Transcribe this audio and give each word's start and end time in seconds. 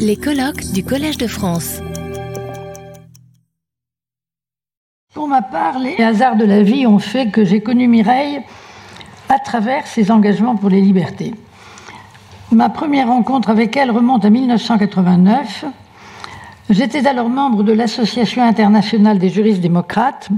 Les 0.00 0.16
colloques 0.16 0.72
du 0.72 0.82
Collège 0.82 1.18
de 1.18 1.28
France. 1.28 1.80
Pour 5.14 5.28
ma 5.28 5.40
part, 5.40 5.78
les 5.78 6.02
hasards 6.02 6.34
de 6.34 6.44
la 6.44 6.62
vie 6.64 6.84
ont 6.86 6.98
fait 6.98 7.30
que 7.30 7.44
j'ai 7.44 7.60
connu 7.60 7.86
Mireille 7.86 8.40
à 9.28 9.38
travers 9.38 9.86
ses 9.86 10.10
engagements 10.10 10.56
pour 10.56 10.68
les 10.68 10.80
libertés. 10.80 11.32
Ma 12.50 12.70
première 12.70 13.06
rencontre 13.06 13.48
avec 13.48 13.76
elle 13.76 13.92
remonte 13.92 14.24
à 14.24 14.30
1989. 14.30 15.64
J'étais 16.70 17.06
alors 17.06 17.28
membre 17.28 17.62
de 17.62 17.72
l'Association 17.72 18.42
internationale 18.42 19.20
des 19.20 19.28
juristes 19.28 19.60
démocrates, 19.60 20.28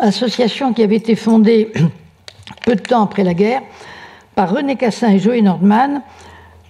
association 0.00 0.72
qui 0.72 0.82
avait 0.82 0.96
été 0.96 1.16
fondée 1.16 1.70
peu 2.64 2.76
de 2.76 2.80
temps 2.80 3.04
après 3.04 3.24
la 3.24 3.34
guerre 3.34 3.62
par 4.34 4.50
René 4.50 4.76
Cassin 4.76 5.10
et 5.10 5.18
Joey 5.18 5.42
Nordman 5.42 6.00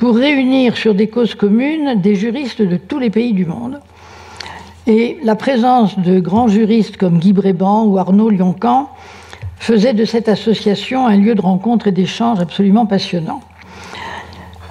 pour 0.02 0.16
réunir 0.16 0.76
sur 0.76 0.96
des 0.96 1.06
causes 1.06 1.36
communes 1.36 2.00
des 2.00 2.16
juristes 2.16 2.60
de 2.60 2.76
tous 2.76 2.98
les 2.98 3.08
pays 3.08 3.32
du 3.32 3.46
monde. 3.46 3.78
Et 4.88 5.16
la 5.22 5.36
présence 5.36 5.96
de 5.96 6.18
grands 6.18 6.48
juristes 6.48 6.96
comme 6.96 7.20
Guy 7.20 7.32
Bréban 7.32 7.84
ou 7.84 7.98
Arnaud 7.98 8.28
Lioncan 8.28 8.88
faisait 9.58 9.94
de 9.94 10.04
cette 10.04 10.28
association 10.28 11.06
un 11.06 11.16
lieu 11.16 11.36
de 11.36 11.40
rencontre 11.40 11.86
et 11.86 11.92
d'échange 11.92 12.40
absolument 12.40 12.84
passionnant. 12.84 13.42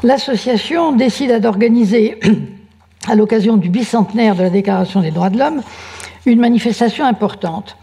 L'association 0.03 0.91
décida 0.91 1.39
d'organiser, 1.39 2.19
à 3.07 3.15
l'occasion 3.15 3.55
du 3.55 3.69
bicentenaire 3.69 4.35
de 4.35 4.43
la 4.43 4.49
Déclaration 4.49 4.99
des 4.99 5.11
droits 5.11 5.29
de 5.29 5.39
l'homme, 5.39 5.61
une 6.25 6.41
manifestation 6.41 7.05
importante. 7.05 7.77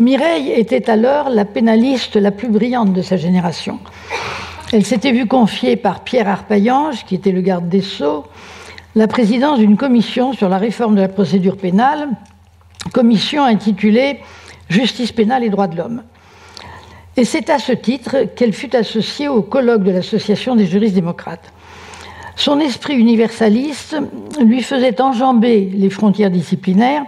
Mireille 0.00 0.52
était 0.52 0.88
alors 0.88 1.28
la 1.28 1.44
pénaliste 1.44 2.16
la 2.16 2.30
plus 2.30 2.48
brillante 2.48 2.94
de 2.94 3.02
sa 3.02 3.18
génération. 3.18 3.78
Elle 4.72 4.84
s'était 4.84 5.12
vue 5.12 5.26
confier 5.26 5.76
par 5.76 6.00
Pierre 6.00 6.28
Arpaillange, 6.28 7.04
qui 7.04 7.14
était 7.14 7.30
le 7.30 7.40
garde 7.40 7.68
des 7.68 7.82
Sceaux, 7.82 8.24
la 8.96 9.06
présidence 9.06 9.60
d'une 9.60 9.76
commission 9.76 10.32
sur 10.32 10.48
la 10.48 10.58
réforme 10.58 10.96
de 10.96 11.00
la 11.00 11.08
procédure 11.08 11.56
pénale, 11.56 12.08
commission 12.92 13.44
intitulée 13.44 14.20
Justice 14.68 15.12
pénale 15.12 15.44
et 15.44 15.50
droits 15.50 15.68
de 15.68 15.76
l'homme. 15.76 16.02
Et 17.16 17.24
c'est 17.24 17.48
à 17.48 17.60
ce 17.60 17.70
titre 17.70 18.24
qu'elle 18.34 18.52
fut 18.52 18.74
associée 18.74 19.28
au 19.28 19.40
colloque 19.40 19.84
de 19.84 19.92
l'Association 19.92 20.56
des 20.56 20.66
juristes 20.66 20.96
démocrates. 20.96 21.52
Son 22.34 22.58
esprit 22.58 22.96
universaliste 22.96 23.96
lui 24.44 24.62
faisait 24.62 25.00
enjamber 25.00 25.70
les 25.72 25.90
frontières 25.90 26.30
disciplinaires 26.30 27.04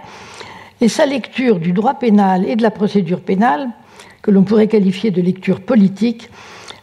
et 0.79 0.87
sa 0.87 1.05
lecture 1.05 1.59
du 1.59 1.73
droit 1.73 1.95
pénal 1.95 2.47
et 2.47 2.55
de 2.55 2.63
la 2.63 2.71
procédure 2.71 3.19
pénale, 3.19 3.67
que 4.21 4.31
l'on 4.31 4.43
pourrait 4.43 4.67
qualifier 4.67 5.11
de 5.11 5.21
lecture 5.21 5.59
politique, 5.59 6.29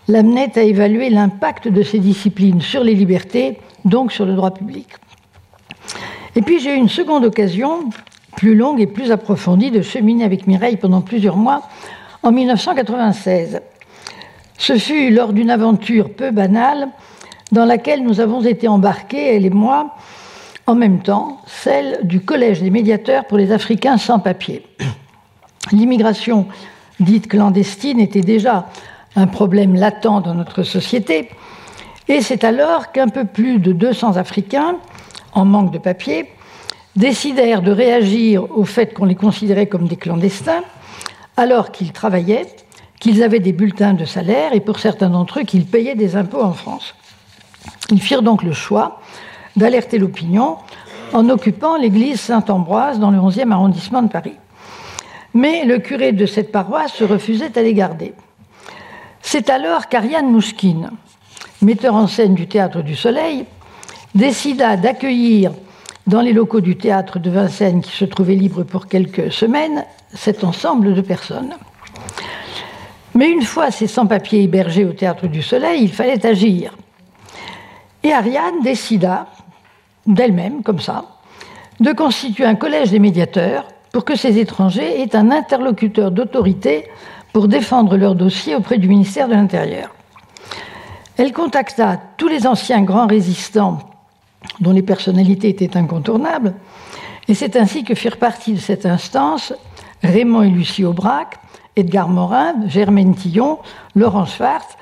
l'amenait 0.09 0.59
à 0.59 0.63
évaluer 0.63 1.11
l'impact 1.11 1.69
de 1.69 1.83
ces 1.83 1.99
disciplines 1.99 2.61
sur 2.61 2.85
les 2.85 2.95
libertés, 2.95 3.59
donc 3.85 4.13
sur 4.13 4.25
le 4.25 4.35
droit 4.35 4.53
public. 4.53 4.89
Et 6.37 6.43
puis 6.43 6.61
j'ai 6.61 6.75
eu 6.75 6.77
une 6.77 6.89
seconde 6.89 7.25
occasion, 7.25 7.91
plus 8.37 8.55
longue 8.55 8.81
et 8.81 8.87
plus 8.87 9.11
approfondie, 9.11 9.71
de 9.71 9.83
cheminer 9.83 10.25
avec 10.25 10.47
Mireille 10.47 10.77
pendant 10.77 11.01
plusieurs 11.01 11.37
mois 11.37 11.63
en 12.23 12.33
1996. 12.33 13.61
Ce 14.59 14.79
fut 14.79 15.11
lors 15.11 15.33
d'une 15.33 15.51
aventure 15.51 16.11
peu 16.11 16.31
banale 16.31 16.89
dans 17.53 17.65
laquelle 17.65 18.03
nous 18.03 18.21
avons 18.21 18.43
été 18.43 18.69
embarqués, 18.69 19.37
elle 19.37 19.47
et 19.47 19.51
moi, 19.51 19.95
en 20.67 20.75
même 20.75 21.01
temps, 21.01 21.41
celle 21.47 22.01
du 22.03 22.21
Collège 22.21 22.61
des 22.61 22.71
médiateurs 22.71 23.25
pour 23.27 23.39
les 23.39 23.53
Africains 23.53 23.99
sans 23.99 24.19
papier. 24.19 24.67
L'immigration 25.73 26.47
dite 26.99 27.29
clandestine 27.29 28.01
était 28.01 28.21
déjà 28.21 28.67
un 29.17 29.27
problème 29.27 29.75
latent 29.75 30.03
dans 30.23 30.35
notre 30.35 30.63
société. 30.63 31.31
Et 32.09 32.21
c'est 32.21 32.45
alors 32.45 32.93
qu'un 32.93 33.09
peu 33.09 33.25
plus 33.25 33.59
de 33.59 33.73
200 33.73 34.17
Africains, 34.17 34.77
en 35.33 35.45
manque 35.45 35.73
de 35.73 35.79
papier, 35.79 36.31
décidèrent 36.95 37.63
de 37.63 37.73
réagir 37.73 38.47
au 38.57 38.65
fait 38.65 38.95
qu'on 38.95 39.05
les 39.05 39.15
considérait 39.15 39.67
comme 39.67 39.89
des 39.89 39.97
clandestins, 39.97 40.63
alors 41.37 41.73
qu'ils 41.73 41.93
travaillaient, 41.93 42.47
qu'ils 43.01 43.23
avaient 43.23 43.41
des 43.41 43.53
bulletins 43.53 43.95
de 43.95 44.05
salaire 44.05 44.55
et 44.55 44.61
pour 44.61 44.79
certains 44.79 45.11
d'entre 45.11 45.41
eux 45.41 45.43
qu'ils 45.43 45.67
payaient 45.67 45.95
des 45.95 46.17
impôts 46.17 46.43
en 46.43 46.53
France. 46.53 46.95
Ils 47.91 48.01
firent 48.01 48.23
donc 48.23 48.43
le 48.43 48.53
choix 48.53 49.01
d'alerter 49.57 49.99
l'opinion 49.99 50.57
en 51.13 51.29
occupant 51.29 51.77
l'église 51.77 52.21
Saint-Ambroise 52.21 52.99
dans 52.99 53.11
le 53.11 53.19
11e 53.19 53.51
arrondissement 53.53 54.03
de 54.03 54.09
Paris. 54.09 54.37
Mais 55.35 55.65
le 55.65 55.79
curé 55.79 56.13
de 56.13 56.27
cette 56.27 56.51
paroisse 56.51 56.93
se 56.93 57.05
refusait 57.05 57.57
à 57.59 57.63
les 57.63 57.75
garder. 57.75 58.15
C'est 59.29 59.51
alors 59.51 59.89
qu'Ariane 59.89 60.31
Mouchkine, 60.31 60.93
metteur 61.61 61.97
en 61.97 62.07
scène 62.07 62.35
du 62.35 62.47
Théâtre 62.47 62.81
du 62.81 62.95
Soleil, 62.95 63.45
décida 64.15 64.77
d'accueillir 64.77 65.51
dans 66.07 66.21
les 66.21 66.33
locaux 66.33 66.61
du 66.61 66.77
théâtre 66.77 67.19
de 67.19 67.29
Vincennes, 67.29 67.81
qui 67.81 67.91
se 67.91 68.05
trouvait 68.05 68.37
libre 68.37 68.63
pour 68.63 68.87
quelques 68.87 69.33
semaines, 69.33 69.85
cet 70.15 70.45
ensemble 70.45 70.95
de 70.95 71.01
personnes. 71.01 71.55
Mais 73.17 73.29
une 73.29 73.43
fois 73.43 73.73
ces 73.73 73.89
sans-papiers 73.89 74.45
hébergés 74.45 74.85
au 74.85 74.93
Théâtre 74.93 75.27
du 75.27 75.43
Soleil, 75.43 75.83
il 75.83 75.93
fallait 75.93 76.25
agir. 76.25 76.77
Et 78.05 78.13
Ariane 78.13 78.63
décida, 78.63 79.27
d'elle-même, 80.07 80.63
comme 80.63 80.79
ça, 80.79 81.05
de 81.81 81.93
constituer 81.93 82.45
un 82.45 82.55
collège 82.55 82.93
des 82.93 83.01
médiateurs 83.01 83.65
pour 83.91 84.05
que 84.05 84.15
ces 84.15 84.39
étrangers 84.39 85.03
aient 85.03 85.17
un 85.17 85.33
interlocuteur 85.33 86.13
d'autorité 86.13 86.85
pour 87.37 87.49
défendre 87.49 87.99
leur 87.99 88.15
dossier 88.15 88.55
auprès 88.55 88.79
du 88.79 88.89
ministère 88.89 89.29
de 89.29 89.35
l'Intérieur. 89.35 89.91
Elle 91.19 91.35
contacta 91.35 92.01
tous 92.17 92.29
les 92.29 92.47
anciens 92.47 92.81
grands 92.81 93.07
résistants 93.07 93.81
dont 94.61 94.73
les 94.73 94.81
personnalités 94.81 95.51
étaient 95.51 95.77
incontournables, 95.77 96.55
et 97.29 97.35
c'est 97.35 97.57
ainsi 97.57 97.85
que 97.85 97.95
firent 97.95 98.17
partie 98.17 98.55
de 98.55 98.59
cette 98.59 98.87
instance 98.87 99.53
Raymond 100.03 100.45
et 100.45 100.49
Lucie 100.49 100.87
Aubrac, 100.87 101.37
Edgar 101.77 102.09
Morin, 102.09 102.55
Germaine 102.69 103.15
Tillon, 103.15 103.59
Laurent 103.95 104.25
Schwartz, 104.25 104.79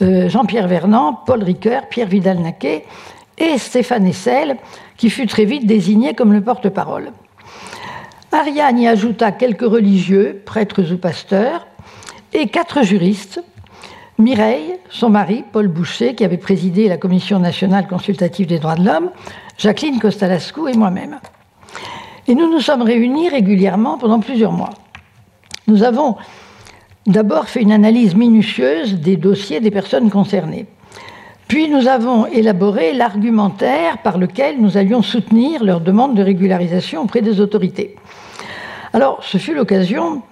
euh, 0.00 0.28
Jean-Pierre 0.28 0.68
Vernant, 0.68 1.14
Paul 1.26 1.42
Ricoeur, 1.42 1.88
Pierre 1.88 2.06
Vidal-Naquet 2.06 2.84
et 3.38 3.58
Stéphane 3.58 4.06
Essel, 4.06 4.56
qui 4.96 5.10
fut 5.10 5.26
très 5.26 5.46
vite 5.46 5.66
désigné 5.66 6.14
comme 6.14 6.32
le 6.32 6.42
porte-parole. 6.42 7.10
Ariane 8.30 8.78
y 8.78 8.86
ajouta 8.86 9.32
quelques 9.32 9.62
religieux, 9.62 10.42
prêtres 10.46 10.92
ou 10.92 10.96
pasteurs, 10.96 11.66
et 12.32 12.48
quatre 12.48 12.82
juristes, 12.82 13.42
Mireille, 14.18 14.74
son 14.90 15.10
mari, 15.10 15.44
Paul 15.52 15.68
Boucher, 15.68 16.14
qui 16.14 16.24
avait 16.24 16.38
présidé 16.38 16.88
la 16.88 16.96
Commission 16.96 17.38
nationale 17.38 17.86
consultative 17.86 18.48
des 18.48 18.58
droits 18.58 18.74
de 18.74 18.84
l'homme, 18.84 19.10
Jacqueline 19.58 20.00
Costalascu 20.00 20.68
et 20.68 20.76
moi-même. 20.76 21.20
Et 22.26 22.34
nous 22.34 22.50
nous 22.50 22.60
sommes 22.60 22.82
réunis 22.82 23.28
régulièrement 23.28 23.96
pendant 23.96 24.20
plusieurs 24.20 24.52
mois. 24.52 24.70
Nous 25.68 25.84
avons 25.84 26.16
d'abord 27.06 27.48
fait 27.48 27.62
une 27.62 27.72
analyse 27.72 28.14
minutieuse 28.14 28.94
des 28.94 29.16
dossiers 29.16 29.60
des 29.60 29.70
personnes 29.70 30.10
concernées. 30.10 30.66
Puis 31.46 31.70
nous 31.70 31.88
avons 31.88 32.26
élaboré 32.26 32.92
l'argumentaire 32.92 33.98
par 33.98 34.18
lequel 34.18 34.60
nous 34.60 34.76
allions 34.76 35.00
soutenir 35.00 35.64
leur 35.64 35.80
demande 35.80 36.14
de 36.14 36.22
régularisation 36.22 37.02
auprès 37.02 37.22
des 37.22 37.40
autorités. 37.40 37.96
Alors, 38.92 39.20
ce 39.22 39.38
fut 39.38 39.54
l'occasion 39.54 40.22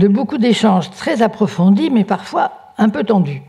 de 0.00 0.08
beaucoup 0.08 0.38
d'échanges 0.38 0.90
très 0.90 1.20
approfondis, 1.20 1.90
mais 1.90 2.04
parfois 2.04 2.72
un 2.78 2.88
peu 2.88 3.04
tendus. 3.04 3.42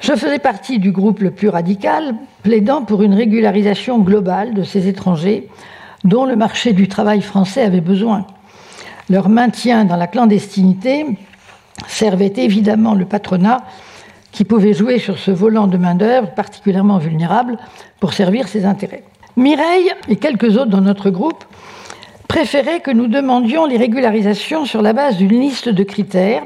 Je 0.00 0.12
faisais 0.12 0.38
partie 0.38 0.78
du 0.78 0.90
groupe 0.90 1.20
le 1.20 1.30
plus 1.30 1.50
radical, 1.50 2.14
plaidant 2.42 2.82
pour 2.82 3.02
une 3.02 3.12
régularisation 3.12 3.98
globale 3.98 4.54
de 4.54 4.62
ces 4.62 4.88
étrangers 4.88 5.48
dont 6.04 6.24
le 6.24 6.34
marché 6.34 6.72
du 6.72 6.88
travail 6.88 7.20
français 7.20 7.62
avait 7.62 7.82
besoin. 7.82 8.26
Leur 9.10 9.28
maintien 9.28 9.84
dans 9.84 9.96
la 9.96 10.06
clandestinité 10.06 11.04
servait 11.86 12.32
évidemment 12.36 12.94
le 12.94 13.04
patronat 13.04 13.58
qui 14.32 14.44
pouvait 14.44 14.72
jouer 14.72 14.98
sur 14.98 15.18
ce 15.18 15.30
volant 15.30 15.66
de 15.66 15.76
main-d'œuvre 15.76 16.32
particulièrement 16.32 16.96
vulnérable 16.96 17.58
pour 18.00 18.14
servir 18.14 18.48
ses 18.48 18.64
intérêts. 18.64 19.04
Mireille 19.36 19.92
et 20.08 20.16
quelques 20.16 20.56
autres 20.56 20.70
dans 20.70 20.80
notre 20.80 21.10
groupe 21.10 21.44
préférait 22.28 22.80
que 22.80 22.90
nous 22.90 23.08
demandions 23.08 23.66
les 23.66 23.78
régularisations 23.78 24.66
sur 24.66 24.82
la 24.82 24.92
base 24.92 25.16
d'une 25.16 25.40
liste 25.40 25.68
de 25.68 25.82
critères 25.82 26.44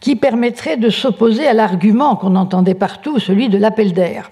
qui 0.00 0.16
permettrait 0.16 0.78
de 0.78 0.90
s'opposer 0.90 1.46
à 1.46 1.52
l'argument 1.52 2.16
qu'on 2.16 2.34
entendait 2.34 2.74
partout, 2.74 3.20
celui 3.20 3.48
de 3.48 3.58
l'appel 3.58 3.92
d'air. 3.92 4.30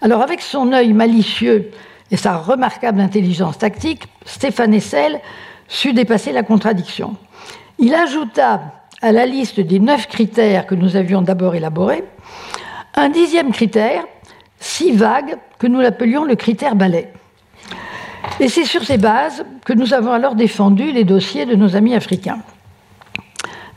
Alors 0.00 0.22
avec 0.22 0.40
son 0.40 0.72
œil 0.72 0.92
malicieux 0.92 1.70
et 2.10 2.16
sa 2.16 2.36
remarquable 2.36 3.00
intelligence 3.00 3.58
tactique, 3.58 4.04
Stéphane 4.24 4.74
Essel 4.74 5.20
sut 5.68 5.92
dépasser 5.92 6.32
la 6.32 6.42
contradiction. 6.42 7.16
Il 7.78 7.94
ajouta 7.94 8.62
à 9.02 9.12
la 9.12 9.26
liste 9.26 9.60
des 9.60 9.78
neuf 9.78 10.08
critères 10.08 10.66
que 10.66 10.74
nous 10.74 10.96
avions 10.96 11.22
d'abord 11.22 11.54
élaborés 11.54 12.04
un 12.96 13.08
dixième 13.08 13.52
critère, 13.52 14.04
si 14.60 14.92
vague 14.92 15.36
que 15.58 15.66
nous 15.66 15.80
l'appelions 15.80 16.24
le 16.24 16.36
critère 16.36 16.76
balai. 16.76 17.08
Et 18.40 18.48
c'est 18.48 18.64
sur 18.64 18.82
ces 18.82 18.98
bases 18.98 19.44
que 19.64 19.72
nous 19.72 19.94
avons 19.94 20.12
alors 20.12 20.34
défendu 20.34 20.90
les 20.92 21.04
dossiers 21.04 21.46
de 21.46 21.54
nos 21.54 21.76
amis 21.76 21.94
africains. 21.94 22.40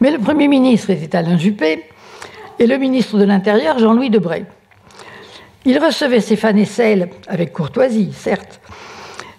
Mais 0.01 0.11
le 0.11 0.19
Premier 0.19 0.47
ministre 0.47 0.89
était 0.89 1.15
Alain 1.15 1.37
Juppé 1.37 1.85
et 2.59 2.67
le 2.67 2.77
ministre 2.77 3.17
de 3.17 3.23
l'Intérieur 3.23 3.79
Jean-Louis 3.79 4.09
Debré. 4.09 4.45
Il 5.65 5.79
recevait 5.79 6.21
Stéphane 6.21 6.57
Essel 6.57 7.09
avec 7.27 7.53
courtoisie, 7.53 8.13
certes, 8.13 8.59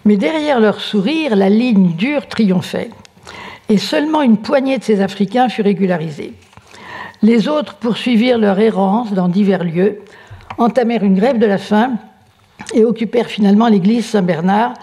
mais 0.05 0.15
derrière 0.15 0.59
leur 0.59 0.79
sourire, 0.79 1.35
la 1.35 1.49
ligne 1.49 1.95
dure 1.95 2.27
triomphait. 2.27 2.89
Et 3.67 3.77
seulement 3.77 4.21
une 4.21 4.37
poignée 4.37 4.77
de 4.77 4.83
ces 4.83 5.01
Africains 5.01 5.49
fut 5.49 5.61
régularisée. 5.61 6.33
Les 7.21 7.47
autres 7.47 7.75
poursuivirent 7.75 8.37
leur 8.37 8.59
errance 8.59 9.13
dans 9.13 9.27
divers 9.27 9.63
lieux, 9.63 10.01
entamèrent 10.57 11.03
une 11.03 11.15
grève 11.15 11.37
de 11.37 11.45
la 11.45 11.57
faim 11.57 11.93
et 12.73 12.85
occupèrent 12.85 13.27
finalement 13.27 13.67
l'église 13.67 14.05
Saint-Bernard, 14.05 14.73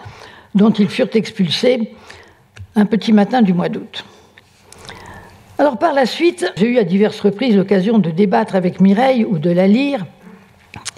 dont 0.56 0.70
ils 0.70 0.88
furent 0.88 1.14
expulsés 1.14 1.92
un 2.74 2.86
petit 2.86 3.12
matin 3.12 3.42
du 3.42 3.54
mois 3.54 3.68
d'août. 3.68 4.04
Alors 5.58 5.78
par 5.78 5.94
la 5.94 6.04
suite, 6.04 6.52
j'ai 6.56 6.66
eu 6.66 6.78
à 6.78 6.84
diverses 6.84 7.20
reprises 7.20 7.56
l'occasion 7.56 7.98
de 7.98 8.10
débattre 8.10 8.56
avec 8.56 8.80
Mireille 8.80 9.24
ou 9.24 9.38
de 9.38 9.50
la 9.50 9.68
lire, 9.68 10.04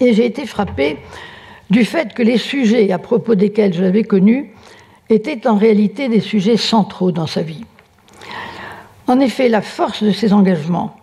et 0.00 0.14
j'ai 0.14 0.24
été 0.24 0.46
frappée 0.46 0.98
du 1.70 1.84
fait 1.84 2.14
que 2.14 2.22
les 2.22 2.38
sujets 2.38 2.90
à 2.90 2.98
propos 2.98 3.34
desquels 3.34 3.74
je 3.74 3.82
l'avais 3.82 4.04
connue 4.04 4.52
étaient 5.10 5.46
en 5.46 5.56
réalité 5.56 6.08
des 6.08 6.20
sujets 6.20 6.56
centraux 6.56 7.12
dans 7.12 7.26
sa 7.26 7.42
vie. 7.42 7.64
En 9.06 9.20
effet, 9.20 9.48
la 9.48 9.62
force 9.62 10.02
de 10.02 10.10
ses 10.10 10.32
engagements 10.32 10.96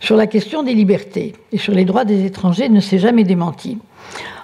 sur 0.00 0.16
la 0.16 0.26
question 0.26 0.62
des 0.62 0.74
libertés 0.74 1.34
et 1.52 1.58
sur 1.58 1.74
les 1.74 1.84
droits 1.84 2.04
des 2.04 2.24
étrangers 2.24 2.68
ne 2.68 2.80
s'est 2.80 2.98
jamais 2.98 3.24
démentie. 3.24 3.78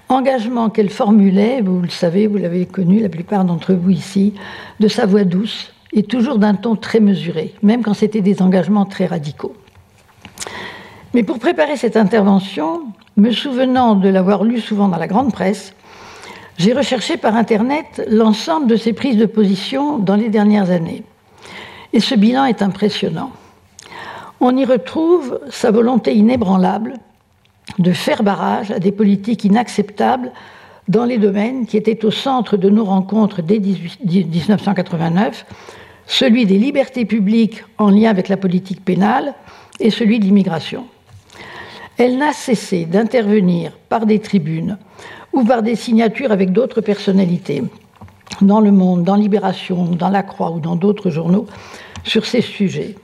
Engagement 0.09 0.71
qu'elle 0.71 0.89
formulait, 0.89 1.61
vous 1.61 1.83
le 1.83 1.91
savez, 1.91 2.27
vous 2.27 2.39
l'avez 2.39 2.65
connu, 2.65 3.01
la 3.01 3.11
plupart 3.11 3.45
d'entre 3.45 3.75
vous 3.75 3.91
ici, 3.91 4.33
de 4.81 4.89
sa 4.89 5.05
voix 5.05 5.25
douce 5.25 5.75
et 5.93 6.03
toujours 6.03 6.39
d'un 6.39 6.55
ton 6.55 6.77
très 6.77 7.01
mesuré, 7.01 7.55
même 7.63 7.83
quand 7.83 7.95
c'était 7.95 8.23
des 8.23 8.41
engagements 8.41 8.87
très 8.87 9.07
radicaux. 9.07 9.55
Mais 11.13 11.23
pour 11.23 11.39
préparer 11.39 11.77
cette 11.77 11.97
intervention, 11.97 12.83
me 13.17 13.31
souvenant 13.33 13.97
de 13.97 14.09
l'avoir 14.09 14.45
lu 14.45 14.61
souvent 14.61 14.89
dans 14.89 14.97
la 14.97 15.07
grande 15.07 15.33
presse, 15.33 15.75
j'ai 16.57 16.73
recherché 16.73 17.17
par 17.17 17.37
Internet 17.37 18.07
l'ensemble 18.11 18.67
de 18.67 18.77
ses 18.77 18.93
prises 18.93 19.17
de 19.17 19.27
position 19.27 19.99
dans 19.99 20.17
les 20.17 20.29
dernières 20.29 20.71
années. 20.71 21.05
Et 21.93 22.01
ce 22.01 22.15
bilan 22.15 22.47
est 22.47 22.63
impressionnant. 22.63 23.31
On 24.41 24.57
y 24.57 24.65
retrouve 24.65 25.41
sa 25.51 25.71
volonté 25.71 26.15
inébranlable 26.15 26.95
de 27.79 27.93
faire 27.93 28.23
barrage 28.23 28.71
à 28.71 28.79
des 28.79 28.93
politiques 28.93 29.45
inacceptables 29.45 30.33
dans 30.89 31.05
les 31.05 31.19
domaines 31.19 31.67
qui 31.67 31.77
étaient 31.77 32.05
au 32.05 32.11
centre 32.11 32.57
de 32.57 32.71
nos 32.71 32.85
rencontres 32.85 33.43
dès 33.43 33.59
1989, 33.59 35.45
celui 36.07 36.47
des 36.47 36.59
libertés 36.59 37.05
publiques 37.05 37.63
en 37.77 37.91
lien 37.91 38.11
avec 38.11 38.29
la 38.29 38.39
politique 38.39 38.85
pénale 38.85 39.35
et 39.79 39.91
celui 39.91 40.19
de 40.19 40.25
l'immigration. 40.25 40.87
Elle 41.99 42.17
n'a 42.17 42.33
cessé 42.33 42.87
d'intervenir 42.87 43.73
par 43.89 44.07
des 44.07 44.19
tribunes 44.19 44.79
ou 45.33 45.45
par 45.45 45.63
des 45.63 45.77
signatures 45.77 46.33
avec 46.33 46.53
d'autres 46.53 46.81
personnalités, 46.81 47.63
dans 48.41 48.61
Le 48.61 48.73
Monde, 48.73 49.05
dans 49.05 49.17
Libération, 49.17 49.85
dans 49.85 50.09
La 50.09 50.23
Croix 50.23 50.53
ou 50.53 50.61
dans 50.61 50.77
d'autres 50.77 51.11
journaux, 51.11 51.47
sur 52.05 52.25
ces 52.25 52.41
sujets. 52.41 52.95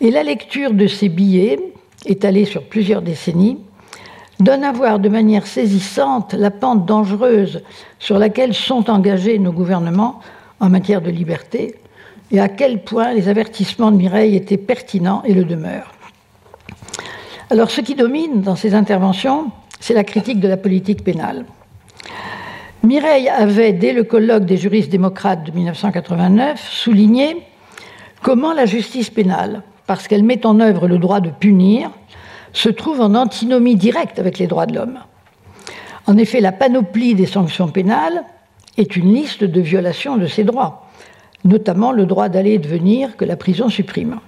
Et 0.00 0.10
la 0.10 0.22
lecture 0.22 0.72
de 0.72 0.86
ces 0.86 1.08
billets, 1.08 1.58
étalés 2.06 2.44
sur 2.44 2.62
plusieurs 2.62 3.02
décennies, 3.02 3.58
donne 4.40 4.64
à 4.64 4.72
voir 4.72 4.98
de 4.98 5.08
manière 5.08 5.46
saisissante 5.46 6.34
la 6.34 6.50
pente 6.50 6.86
dangereuse 6.86 7.62
sur 7.98 8.18
laquelle 8.18 8.54
sont 8.54 8.90
engagés 8.90 9.38
nos 9.38 9.52
gouvernements 9.52 10.20
en 10.60 10.68
matière 10.68 11.00
de 11.00 11.10
liberté 11.10 11.76
et 12.30 12.40
à 12.40 12.48
quel 12.48 12.82
point 12.82 13.12
les 13.12 13.28
avertissements 13.28 13.90
de 13.90 13.96
Mireille 13.96 14.36
étaient 14.36 14.56
pertinents 14.56 15.22
et 15.24 15.34
le 15.34 15.44
demeurent. 15.44 15.92
Alors 17.50 17.70
ce 17.70 17.80
qui 17.80 17.94
domine 17.94 18.42
dans 18.42 18.56
ces 18.56 18.74
interventions, 18.74 19.50
c'est 19.80 19.94
la 19.94 20.04
critique 20.04 20.40
de 20.40 20.48
la 20.48 20.56
politique 20.56 21.04
pénale. 21.04 21.44
Mireille 22.82 23.28
avait, 23.28 23.72
dès 23.72 23.92
le 23.92 24.04
colloque 24.04 24.44
des 24.44 24.56
juristes 24.56 24.90
démocrates 24.90 25.44
de 25.44 25.52
1989, 25.52 26.68
souligné 26.70 27.36
comment 28.22 28.52
la 28.52 28.66
justice 28.66 29.10
pénale, 29.10 29.62
parce 29.86 30.08
qu'elle 30.08 30.22
met 30.22 30.44
en 30.46 30.60
œuvre 30.60 30.88
le 30.88 30.98
droit 30.98 31.20
de 31.20 31.30
punir, 31.30 31.90
se 32.56 32.70
trouve 32.70 33.02
en 33.02 33.14
antinomie 33.14 33.76
directe 33.76 34.18
avec 34.18 34.38
les 34.38 34.46
droits 34.46 34.64
de 34.64 34.74
l'homme. 34.74 34.98
En 36.06 36.16
effet, 36.16 36.40
la 36.40 36.52
panoplie 36.52 37.14
des 37.14 37.26
sanctions 37.26 37.68
pénales 37.68 38.24
est 38.78 38.96
une 38.96 39.12
liste 39.12 39.44
de 39.44 39.60
violations 39.60 40.16
de 40.16 40.26
ces 40.26 40.42
droits, 40.42 40.88
notamment 41.44 41.92
le 41.92 42.06
droit 42.06 42.30
d'aller 42.30 42.52
et 42.52 42.58
de 42.58 42.66
venir 42.66 43.18
que 43.18 43.26
la 43.26 43.36
prison 43.36 43.68
supprime. 43.68 44.20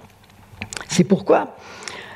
C'est 0.87 1.05
pourquoi 1.05 1.55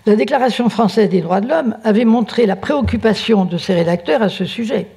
la 0.06 0.16
Déclaration 0.16 0.70
française 0.70 1.10
des 1.10 1.22
droits 1.22 1.42
de 1.42 1.48
l'homme 1.48 1.78
avait 1.84 2.06
montré 2.06 2.46
la 2.46 2.58
préoccupation 2.58 3.46
de 3.46 3.58
ses 3.58 3.74
rédacteurs 3.74 4.22
à 4.22 4.30
ce 4.30 4.46
sujet. 4.46 4.90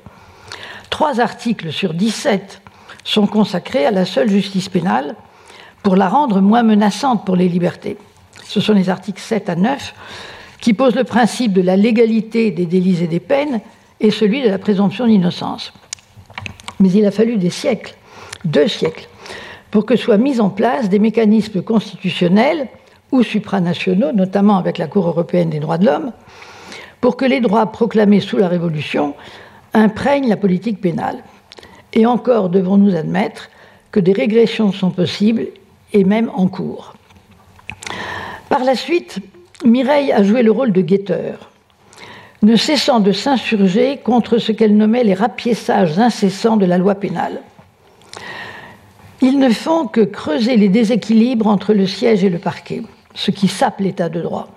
Trois 0.91 1.21
articles 1.21 1.73
sur 1.73 1.95
17 1.95 2.61
sont 3.05 3.27
consacrés 3.27 3.87
à 3.87 3.91
la 3.91 4.05
seule 4.05 4.29
justice 4.29 4.69
pénale 4.69 5.15
pour 5.83 5.97
la 5.97 6.11
rendre 6.11 6.43
moins 6.43 6.62
menaçante 6.62 7.25
pour 7.25 7.37
les 7.37 7.49
libertés. 7.49 7.97
Ce 8.45 8.61
sont 8.61 8.75
les 8.75 8.91
articles 8.91 9.21
7 9.21 9.49
à 9.49 9.55
9 9.55 9.95
qui 10.61 10.75
posent 10.75 10.94
le 10.94 11.05
principe 11.05 11.53
de 11.53 11.62
la 11.62 11.76
légalité 11.76 12.50
des 12.50 12.67
délits 12.67 13.03
et 13.03 13.06
des 13.06 13.20
peines 13.20 13.61
et 14.00 14.11
celui 14.11 14.43
de 14.43 14.49
la 14.49 14.58
présomption 14.58 15.06
d'innocence. 15.06 15.73
Mais 16.81 16.91
il 16.91 17.06
a 17.06 17.11
fallu 17.11 17.37
des 17.37 17.50
siècles, 17.50 17.94
deux 18.44 18.69
siècles, 18.69 19.08
pour 19.70 19.87
que 19.87 19.97
soient 19.97 20.19
mis 20.19 20.41
en 20.41 20.50
place 20.50 20.88
des 20.88 20.99
mécanismes 20.99 21.62
constitutionnels 21.62 22.69
ou 23.12 23.23
supranationaux, 23.23 24.12
notamment 24.12 24.56
avec 24.56 24.79
la 24.79 24.87
Cour 24.87 25.06
européenne 25.06 25.50
des 25.50 25.61
droits 25.61 25.79
de 25.79 25.87
l'homme, 25.87 26.12
pour 27.00 27.17
que 27.17 27.25
les 27.25 27.41
droits 27.41 27.67
proclamés 27.73 28.20
sous 28.20 28.37
la 28.37 28.49
Révolution 28.49 29.14
imprègnent 29.75 30.29
la 30.29 30.37
politique 30.37 30.81
pénale. 30.81 31.23
Et 31.93 32.06
encore 32.06 32.49
devons-nous 32.49 32.94
admettre 32.94 33.50
que 33.91 34.00
des 34.00 34.12
régressions 34.12 34.73
sont 34.73 34.91
possibles 34.91 35.47
et 35.93 36.05
même 36.05 36.31
en 36.35 36.49
cours. 36.49 36.94
Par 38.49 38.64
la 38.64 38.75
suite, 38.75 39.19
Mireille 39.64 40.12
a 40.12 40.23
joué 40.23 40.43
le 40.43 40.50
rôle 40.50 40.73
de 40.73 40.82
guetteur, 40.82 41.50
ne 42.43 42.56
cessant 42.56 43.00
de 43.00 43.12
s'insurger 43.12 43.99
contre 43.99 44.38
ce 44.38 44.53
qu'elle 44.53 44.76
nommait 44.76 45.05
les 45.05 45.14
rapiessages 45.14 45.99
incessants 45.99 46.56
de 46.56 46.67
la 46.67 46.79
loi 46.79 46.94
pénale. 46.94 47.41
Ils 49.23 49.38
ne 49.38 49.50
font 49.50 49.87
que 49.87 50.03
creuser 50.03 50.56
les 50.56 50.69
déséquilibres 50.69 51.47
entre 51.47 51.73
le 51.73 51.87
siège 51.87 52.23
et 52.23 52.31
le 52.31 52.38
parquet 52.38 52.82
ce 53.17 53.31
qui 53.31 53.49
sape 53.49 53.81
l'état 53.81 54.08
de 54.08 54.20
droit. 54.20 54.49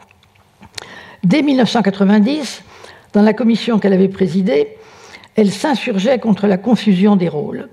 Dès 1.23 1.41
1990, 1.41 2.63
dans 3.13 3.21
la 3.21 3.33
commission 3.33 3.79
qu'elle 3.79 3.93
avait 3.93 4.09
présidée, 4.09 4.77
elle 5.35 5.51
s'insurgeait 5.51 6.19
contre 6.19 6.45
la 6.45 6.57
confusion 6.57 7.15
des 7.15 7.29
rôles. 7.29 7.69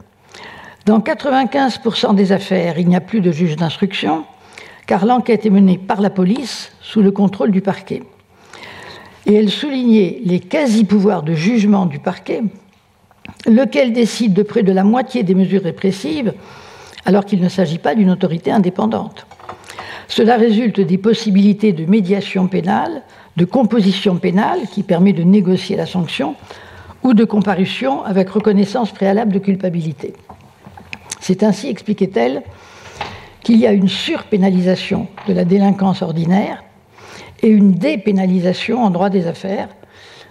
Dans 0.86 1.00
95% 1.00 2.14
des 2.14 2.32
affaires, 2.32 2.78
il 2.78 2.88
n'y 2.88 2.96
a 2.96 3.00
plus 3.00 3.20
de 3.20 3.32
juge 3.32 3.56
d'instruction, 3.56 4.24
car 4.86 5.04
l'enquête 5.04 5.44
est 5.44 5.50
menée 5.50 5.78
par 5.78 6.00
la 6.00 6.10
police 6.10 6.72
sous 6.86 7.02
le 7.02 7.10
contrôle 7.10 7.50
du 7.50 7.60
parquet. 7.60 8.02
Et 9.26 9.34
elle 9.34 9.50
soulignait 9.50 10.20
les 10.24 10.38
quasi-pouvoirs 10.38 11.24
de 11.24 11.34
jugement 11.34 11.86
du 11.86 11.98
parquet, 11.98 12.42
lequel 13.44 13.92
décide 13.92 14.34
de 14.34 14.44
près 14.44 14.62
de 14.62 14.70
la 14.70 14.84
moitié 14.84 15.24
des 15.24 15.34
mesures 15.34 15.64
répressives, 15.64 16.32
alors 17.04 17.24
qu'il 17.24 17.40
ne 17.40 17.48
s'agit 17.48 17.78
pas 17.78 17.96
d'une 17.96 18.10
autorité 18.10 18.52
indépendante. 18.52 19.26
Cela 20.06 20.36
résulte 20.36 20.80
des 20.80 20.98
possibilités 20.98 21.72
de 21.72 21.86
médiation 21.86 22.46
pénale, 22.46 23.02
de 23.36 23.44
composition 23.44 24.16
pénale 24.16 24.60
qui 24.70 24.84
permet 24.84 25.12
de 25.12 25.24
négocier 25.24 25.76
la 25.76 25.86
sanction, 25.86 26.36
ou 27.02 27.14
de 27.14 27.24
comparution 27.24 28.04
avec 28.04 28.30
reconnaissance 28.30 28.92
préalable 28.92 29.32
de 29.32 29.40
culpabilité. 29.40 30.12
C'est 31.20 31.42
ainsi, 31.42 31.68
expliquait-elle, 31.68 32.42
qu'il 33.42 33.56
y 33.56 33.66
a 33.66 33.72
une 33.72 33.88
surpénalisation 33.88 35.08
de 35.26 35.32
la 35.32 35.44
délinquance 35.44 36.02
ordinaire 36.02 36.62
et 37.42 37.48
une 37.48 37.72
dépénalisation 37.72 38.84
en 38.84 38.90
droit 38.90 39.10
des 39.10 39.26
affaires, 39.26 39.68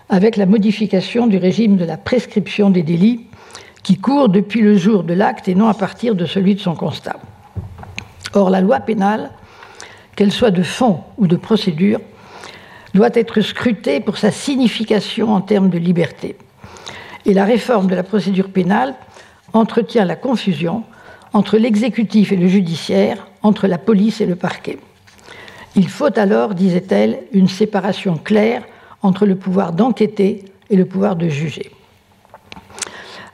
avec 0.09 0.37
la 0.37 0.45
modification 0.45 1.27
du 1.27 1.37
régime 1.37 1.77
de 1.77 1.85
la 1.85 1.97
prescription 1.97 2.69
des 2.69 2.83
délits 2.83 3.27
qui 3.83 3.97
court 3.97 4.29
depuis 4.29 4.61
le 4.61 4.77
jour 4.77 5.03
de 5.03 5.13
l'acte 5.13 5.47
et 5.47 5.55
non 5.55 5.67
à 5.67 5.73
partir 5.73 6.15
de 6.15 6.25
celui 6.25 6.55
de 6.55 6.59
son 6.59 6.75
constat. 6.75 7.17
Or, 8.33 8.49
la 8.49 8.61
loi 8.61 8.79
pénale 8.79 9.31
qu'elle 10.15 10.31
soit 10.31 10.51
de 10.51 10.63
fond 10.63 11.01
ou 11.17 11.27
de 11.27 11.35
procédure, 11.35 11.99
doit 12.93 13.09
être 13.13 13.41
scrutée 13.41 13.99
pour 13.99 14.17
sa 14.17 14.31
signification 14.31 15.33
en 15.33 15.41
termes 15.41 15.69
de 15.69 15.77
liberté. 15.77 16.37
Et 17.25 17.33
la 17.33 17.43
réforme 17.43 17.87
de 17.87 17.95
la 17.95 18.03
procédure 18.03 18.49
pénale 18.49 18.95
entretient 19.53 20.05
la 20.05 20.15
confusion 20.15 20.83
entre 21.33 21.57
l'exécutif 21.57 22.31
et 22.31 22.37
le 22.37 22.47
judiciaire, 22.47 23.27
entre 23.43 23.67
la 23.67 23.77
police 23.77 24.21
et 24.21 24.25
le 24.25 24.35
parquet. 24.35 24.77
Il 25.75 25.89
faut 25.89 26.17
alors, 26.17 26.55
disait-elle, 26.55 27.19
une 27.33 27.49
séparation 27.49 28.15
claire 28.15 28.63
entre 29.01 29.25
le 29.25 29.35
pouvoir 29.35 29.73
d'enquêter 29.73 30.45
et 30.69 30.75
le 30.75 30.85
pouvoir 30.85 31.15
de 31.15 31.27
juger. 31.27 31.71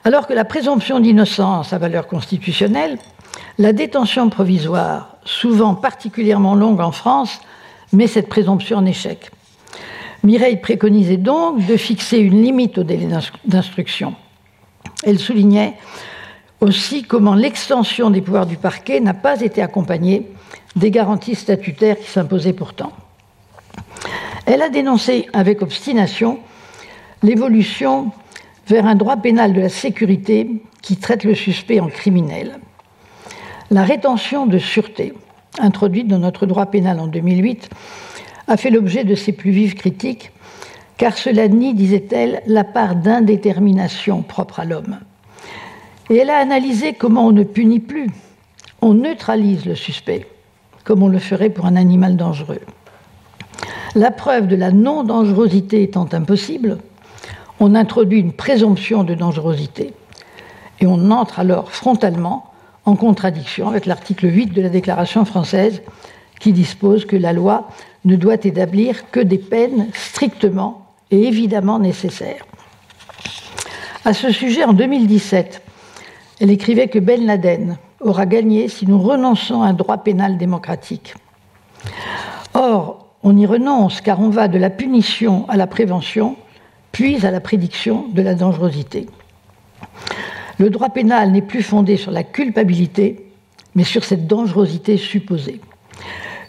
Alors 0.03 0.25
que 0.25 0.33
la 0.33 0.45
présomption 0.45 0.99
d'innocence 0.99 1.73
a 1.73 1.77
valeur 1.77 2.07
constitutionnelle, 2.07 2.97
la 3.59 3.73
détention 3.73 4.29
provisoire, 4.29 5.17
souvent 5.23 5.75
particulièrement 5.75 6.55
longue 6.55 6.81
en 6.81 6.91
France, 6.91 7.41
met 7.93 8.07
cette 8.07 8.27
présomption 8.27 8.77
en 8.77 8.85
échec. 8.85 9.29
Mireille 10.23 10.57
préconisait 10.57 11.17
donc 11.17 11.65
de 11.65 11.77
fixer 11.77 12.17
une 12.17 12.41
limite 12.41 12.79
au 12.79 12.83
délai 12.83 13.07
d'instruction. 13.45 14.15
Elle 15.03 15.19
soulignait 15.19 15.75
aussi 16.59 17.03
comment 17.03 17.35
l'extension 17.35 18.09
des 18.09 18.21
pouvoirs 18.21 18.45
du 18.45 18.57
parquet 18.57 18.99
n'a 18.99 19.13
pas 19.13 19.41
été 19.41 19.61
accompagnée 19.61 20.31
des 20.75 20.91
garanties 20.91 21.35
statutaires 21.35 21.99
qui 21.99 22.09
s'imposaient 22.09 22.53
pourtant. 22.53 22.91
Elle 24.45 24.61
a 24.61 24.69
dénoncé 24.69 25.27
avec 25.33 25.61
obstination 25.61 26.39
l'évolution 27.23 28.11
vers 28.67 28.85
un 28.85 28.95
droit 28.95 29.17
pénal 29.17 29.53
de 29.53 29.61
la 29.61 29.69
sécurité 29.69 30.61
qui 30.81 30.97
traite 30.97 31.23
le 31.23 31.35
suspect 31.35 31.79
en 31.79 31.87
criminel. 31.87 32.59
La 33.69 33.83
rétention 33.83 34.45
de 34.47 34.57
sûreté, 34.57 35.13
introduite 35.59 36.07
dans 36.07 36.19
notre 36.19 36.45
droit 36.45 36.65
pénal 36.65 36.99
en 36.99 37.07
2008, 37.07 37.69
a 38.47 38.57
fait 38.57 38.69
l'objet 38.69 39.03
de 39.03 39.15
ses 39.15 39.31
plus 39.31 39.51
vives 39.51 39.75
critiques, 39.75 40.31
car 40.97 41.17
cela 41.17 41.47
nie, 41.47 41.73
disait-elle, 41.73 42.41
la 42.47 42.63
part 42.63 42.95
d'indétermination 42.95 44.21
propre 44.21 44.59
à 44.59 44.65
l'homme. 44.65 44.99
Et 46.09 46.17
elle 46.17 46.29
a 46.29 46.37
analysé 46.37 46.93
comment 46.93 47.27
on 47.27 47.31
ne 47.31 47.43
punit 47.43 47.79
plus, 47.79 48.07
on 48.81 48.93
neutralise 48.93 49.65
le 49.65 49.75
suspect, 49.75 50.27
comme 50.83 51.03
on 51.03 51.07
le 51.07 51.19
ferait 51.19 51.49
pour 51.49 51.65
un 51.65 51.75
animal 51.75 52.15
dangereux. 52.15 52.61
La 53.95 54.11
preuve 54.11 54.47
de 54.47 54.55
la 54.55 54.71
non-dangerosité 54.71 55.83
étant 55.83 56.07
impossible, 56.13 56.77
on 57.59 57.75
introduit 57.75 58.19
une 58.19 58.33
présomption 58.33 59.03
de 59.03 59.13
dangerosité. 59.13 59.93
Et 60.79 60.87
on 60.87 61.11
entre 61.11 61.39
alors 61.39 61.71
frontalement 61.71 62.51
en 62.85 62.95
contradiction 62.95 63.67
avec 63.67 63.85
l'article 63.85 64.33
8 64.33 64.47
de 64.47 64.61
la 64.61 64.69
Déclaration 64.69 65.25
française 65.25 65.81
qui 66.39 66.53
dispose 66.53 67.05
que 67.05 67.15
la 67.15 67.33
loi 67.33 67.67
ne 68.05 68.15
doit 68.15 68.33
établir 68.33 69.11
que 69.11 69.19
des 69.19 69.37
peines 69.37 69.87
strictement 69.93 70.87
et 71.11 71.27
évidemment 71.27 71.77
nécessaires. 71.77 72.45
À 74.05 74.13
ce 74.13 74.31
sujet, 74.31 74.63
en 74.63 74.73
2017, 74.73 75.61
elle 76.39 76.49
écrivait 76.49 76.87
que 76.87 76.97
Ben 76.97 77.23
Laden 77.23 77.77
aura 78.01 78.25
gagné 78.25 78.67
si 78.67 78.87
nous 78.87 78.99
renonçons 79.01 79.61
à 79.61 79.67
un 79.67 79.73
droit 79.73 79.97
pénal 79.99 80.37
démocratique. 80.37 81.13
Or, 82.53 83.07
on 83.23 83.37
y 83.37 83.45
renonce 83.45 84.01
car 84.01 84.19
on 84.19 84.29
va 84.29 84.47
de 84.47 84.57
la 84.57 84.69
punition 84.69 85.47
à 85.47 85.57
la 85.57 85.67
prévention, 85.67 86.35
puis 86.91 87.25
à 87.25 87.31
la 87.31 87.39
prédiction 87.39 88.07
de 88.09 88.21
la 88.21 88.35
dangerosité. 88.35 89.07
Le 90.57 90.69
droit 90.69 90.89
pénal 90.89 91.31
n'est 91.31 91.41
plus 91.41 91.63
fondé 91.63 91.97
sur 91.97 92.11
la 92.11 92.23
culpabilité, 92.23 93.27
mais 93.75 93.83
sur 93.83 94.03
cette 94.03 94.27
dangerosité 94.27 94.97
supposée. 94.97 95.61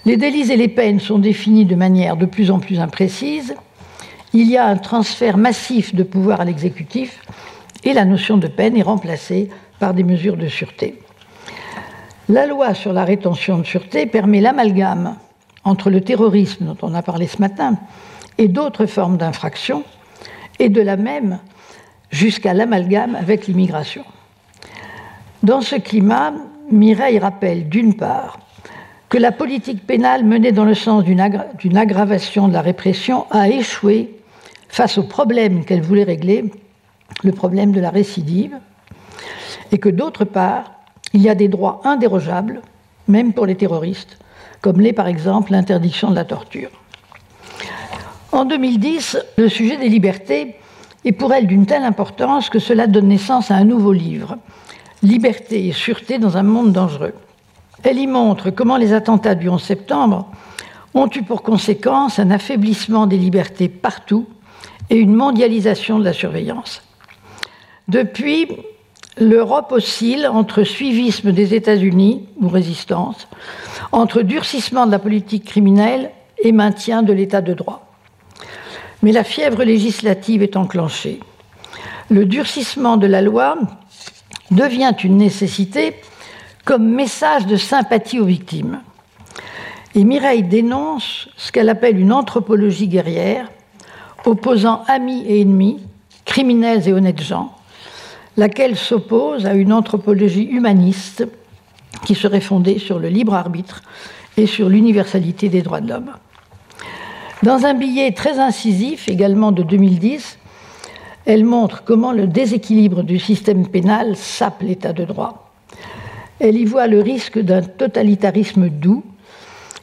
Les 0.04 0.16
délits 0.16 0.50
et 0.50 0.56
les 0.56 0.68
peines 0.68 1.00
sont 1.00 1.18
définis 1.18 1.64
de 1.64 1.76
manière 1.76 2.16
de 2.16 2.26
plus 2.26 2.50
en 2.50 2.58
plus 2.58 2.80
imprécise. 2.80 3.54
Il 4.32 4.50
y 4.50 4.56
a 4.56 4.66
un 4.66 4.76
transfert 4.76 5.36
massif 5.36 5.94
de 5.94 6.02
pouvoir 6.02 6.40
à 6.40 6.44
l'exécutif 6.44 7.20
et 7.84 7.92
la 7.92 8.04
notion 8.04 8.36
de 8.36 8.48
peine 8.48 8.76
est 8.76 8.82
remplacée 8.82 9.48
par 9.78 9.94
des 9.94 10.02
mesures 10.02 10.36
de 10.36 10.48
sûreté. 10.48 11.01
La 12.32 12.46
loi 12.46 12.72
sur 12.72 12.94
la 12.94 13.04
rétention 13.04 13.58
de 13.58 13.64
sûreté 13.64 14.06
permet 14.06 14.40
l'amalgame 14.40 15.16
entre 15.64 15.90
le 15.90 16.00
terrorisme 16.00 16.64
dont 16.64 16.78
on 16.80 16.94
a 16.94 17.02
parlé 17.02 17.26
ce 17.26 17.38
matin 17.42 17.76
et 18.38 18.48
d'autres 18.48 18.86
formes 18.86 19.18
d'infraction, 19.18 19.84
et 20.58 20.70
de 20.70 20.80
la 20.80 20.96
même 20.96 21.40
jusqu'à 22.08 22.54
l'amalgame 22.54 23.16
avec 23.16 23.46
l'immigration. 23.46 24.02
Dans 25.42 25.60
ce 25.60 25.76
climat, 25.76 26.32
Mireille 26.70 27.18
rappelle 27.18 27.68
d'une 27.68 27.96
part 27.96 28.38
que 29.10 29.18
la 29.18 29.30
politique 29.30 29.86
pénale 29.86 30.24
menée 30.24 30.52
dans 30.52 30.64
le 30.64 30.72
sens 30.72 31.04
d'une 31.04 31.76
aggravation 31.76 32.48
de 32.48 32.54
la 32.54 32.62
répression 32.62 33.26
a 33.30 33.50
échoué 33.50 34.18
face 34.70 34.96
au 34.96 35.02
problème 35.02 35.66
qu'elle 35.66 35.82
voulait 35.82 36.02
régler, 36.02 36.50
le 37.24 37.32
problème 37.32 37.72
de 37.72 37.80
la 37.80 37.90
récidive, 37.90 38.56
et 39.70 39.76
que 39.76 39.90
d'autre 39.90 40.24
part, 40.24 40.81
il 41.12 41.22
y 41.22 41.28
a 41.28 41.34
des 41.34 41.48
droits 41.48 41.80
indérogeables, 41.84 42.62
même 43.08 43.32
pour 43.32 43.46
les 43.46 43.54
terroristes, 43.54 44.18
comme 44.60 44.80
l'est 44.80 44.92
par 44.92 45.08
exemple 45.08 45.52
l'interdiction 45.52 46.10
de 46.10 46.14
la 46.14 46.24
torture. 46.24 46.70
En 48.30 48.44
2010, 48.44 49.18
le 49.36 49.48
sujet 49.48 49.76
des 49.76 49.88
libertés 49.88 50.56
est 51.04 51.12
pour 51.12 51.34
elle 51.34 51.46
d'une 51.46 51.66
telle 51.66 51.82
importance 51.82 52.48
que 52.48 52.58
cela 52.58 52.86
donne 52.86 53.08
naissance 53.08 53.50
à 53.50 53.56
un 53.56 53.64
nouveau 53.64 53.92
livre, 53.92 54.36
Liberté 55.02 55.66
et 55.66 55.72
sûreté 55.72 56.18
dans 56.18 56.36
un 56.36 56.44
monde 56.44 56.70
dangereux. 56.72 57.14
Elle 57.82 57.98
y 57.98 58.06
montre 58.06 58.50
comment 58.50 58.76
les 58.76 58.92
attentats 58.92 59.34
du 59.34 59.48
11 59.48 59.60
septembre 59.60 60.30
ont 60.94 61.10
eu 61.12 61.22
pour 61.22 61.42
conséquence 61.42 62.20
un 62.20 62.30
affaiblissement 62.30 63.08
des 63.08 63.16
libertés 63.16 63.68
partout 63.68 64.28
et 64.90 64.96
une 64.96 65.14
mondialisation 65.14 65.98
de 65.98 66.04
la 66.04 66.12
surveillance. 66.12 66.82
Depuis, 67.88 68.46
l'Europe 69.18 69.72
oscille 69.72 70.26
entre 70.26 70.64
suivisme 70.64 71.32
des 71.32 71.54
États-Unis 71.54 72.26
ou 72.40 72.48
résistance, 72.48 73.28
entre 73.92 74.22
durcissement 74.22 74.86
de 74.86 74.92
la 74.92 74.98
politique 74.98 75.44
criminelle 75.44 76.10
et 76.42 76.52
maintien 76.52 77.02
de 77.02 77.12
l'état 77.12 77.42
de 77.42 77.54
droit. 77.54 77.86
Mais 79.02 79.12
la 79.12 79.24
fièvre 79.24 79.64
législative 79.64 80.42
est 80.42 80.56
enclenchée. 80.56 81.20
Le 82.08 82.24
durcissement 82.24 82.96
de 82.96 83.06
la 83.06 83.22
loi 83.22 83.56
devient 84.50 84.94
une 85.02 85.16
nécessité 85.16 85.94
comme 86.64 86.88
message 86.88 87.46
de 87.46 87.56
sympathie 87.56 88.20
aux 88.20 88.24
victimes. 88.24 88.80
Et 89.94 90.04
Mireille 90.04 90.44
dénonce 90.44 91.28
ce 91.36 91.52
qu'elle 91.52 91.68
appelle 91.68 91.98
une 91.98 92.12
anthropologie 92.12 92.88
guerrière, 92.88 93.50
opposant 94.24 94.84
amis 94.86 95.24
et 95.26 95.40
ennemis, 95.40 95.80
criminels 96.24 96.88
et 96.88 96.92
honnêtes 96.92 97.22
gens, 97.22 97.54
laquelle 98.36 98.76
s'oppose 98.76 99.46
à 99.46 99.54
une 99.54 99.72
anthropologie 99.72 100.44
humaniste 100.44 101.26
qui 102.04 102.14
serait 102.14 102.40
fondée 102.40 102.78
sur 102.78 102.98
le 102.98 103.08
libre 103.08 103.34
arbitre 103.34 103.82
et 104.36 104.46
sur 104.46 104.68
l'universalité 104.68 105.48
des 105.48 105.62
droits 105.62 105.80
de 105.80 105.88
l'homme. 105.88 106.12
Dans 107.42 107.66
un 107.66 107.74
billet 107.74 108.12
très 108.12 108.38
incisif, 108.38 109.08
également 109.08 109.52
de 109.52 109.62
2010, 109.62 110.38
elle 111.26 111.44
montre 111.44 111.84
comment 111.84 112.12
le 112.12 112.26
déséquilibre 112.26 113.02
du 113.02 113.18
système 113.18 113.66
pénal 113.66 114.16
sape 114.16 114.62
l'état 114.62 114.92
de 114.92 115.04
droit. 115.04 115.50
Elle 116.40 116.56
y 116.56 116.64
voit 116.64 116.86
le 116.86 117.00
risque 117.00 117.38
d'un 117.38 117.62
totalitarisme 117.62 118.68
doux, 118.68 119.04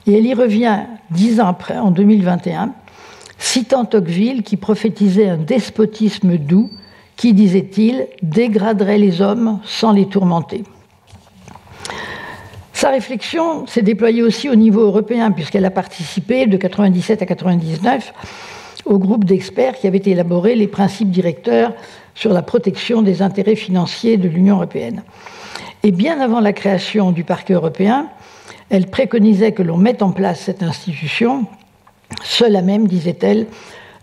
et 0.08 0.18
elle 0.18 0.26
y 0.26 0.34
revient 0.34 0.80
dix 1.12 1.40
ans 1.40 1.48
après, 1.48 1.78
en 1.78 1.92
2021, 1.92 2.74
citant 3.38 3.86
Tocqueville 3.86 4.44
qui 4.44 4.58
prophétisait 4.58 5.30
un 5.30 5.38
despotisme 5.38 6.38
doux 6.38 6.70
qui, 7.20 7.34
disait-il, 7.34 8.08
dégraderait 8.22 8.98
les 8.98 9.22
hommes 9.22 9.60
sans 9.66 9.92
les 9.92 10.06
tourmenter. 10.06 10.64
Sa 12.72 12.92
réflexion 12.92 13.68
s'est 13.68 13.82
déployée 13.82 14.24
aussi 14.24 14.48
au 14.48 14.56
niveau 14.56 14.84
européen, 14.84 15.30
puisqu'elle 15.32 15.66
a 15.66 15.70
participé 15.70 16.46
de 16.46 16.56
1997 16.56 17.22
à 17.22 17.26
1999 17.26 18.14
au 18.86 19.00
groupe 19.00 19.26
d'experts 19.26 19.76
qui 19.76 19.86
avait 19.86 20.02
élaboré 20.06 20.56
les 20.56 20.70
principes 20.70 21.12
directeurs 21.12 21.74
sur 22.16 22.32
la 22.32 22.42
protection 22.42 23.02
des 23.02 23.22
intérêts 23.22 23.58
financiers 23.58 24.16
de 24.16 24.30
l'Union 24.30 24.56
européenne. 24.56 25.04
Et 25.84 25.92
bien 25.92 26.22
avant 26.22 26.40
la 26.40 26.54
création 26.54 27.12
du 27.12 27.26
parquet 27.26 27.54
européen, 27.54 28.08
elle 28.70 28.88
préconisait 28.88 29.52
que 29.52 29.62
l'on 29.62 29.78
mette 29.78 30.02
en 30.02 30.12
place 30.12 30.40
cette 30.40 30.64
institution, 30.64 31.48
seule 32.24 32.56
à 32.56 32.62
même, 32.62 32.88
disait-elle, 32.88 33.48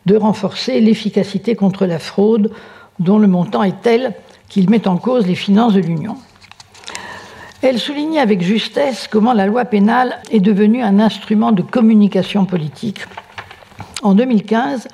de 0.05 0.17
renforcer 0.17 0.83
l'efficacité 0.83 1.55
contre 1.55 1.87
la 1.87 1.99
fraude 1.99 2.53
dont 2.99 3.19
le 3.19 3.27
montant 3.27 3.63
est 3.63 3.83
tel 3.83 4.15
qu'il 4.49 4.71
met 4.71 4.87
en 4.89 4.97
cause 4.97 5.27
les 5.27 5.35
finances 5.35 5.75
de 5.75 5.81
l'Union. 5.81 6.17
Elle 7.63 7.79
soulignait 7.79 8.21
avec 8.21 8.43
justesse 8.43 9.09
comment 9.09 9.33
la 9.33 9.47
loi 9.47 9.65
pénale 9.65 10.21
est 10.31 10.41
devenue 10.41 10.83
un 10.83 11.01
instrument 11.01 11.53
de 11.53 11.63
communication 11.63 12.45
politique. 12.45 13.07
En 14.03 14.15
2015, 14.15 14.89